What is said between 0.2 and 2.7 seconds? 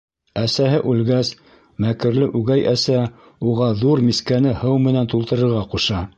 Әсәһе үлгәс, мәкерле үгәй